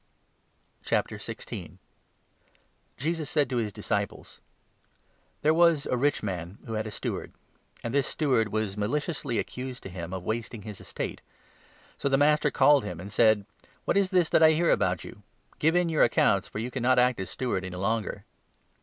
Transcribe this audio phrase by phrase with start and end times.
[0.83, 1.59] '"142 LUKE, 16.
[1.61, 1.79] Parable
[2.97, 6.87] Jesus said to his disciples: I of the "There was a rich man who had
[6.87, 7.33] a steward;
[7.75, 11.21] dishonest ancj this steward was maliciously accused to him of wasting his estate.
[11.99, 13.45] So the master called him 2 and said'
[13.85, 15.21] What is this that I hear about you?
[15.59, 18.25] Give in your accounts, for you cannot act as steward any longer.'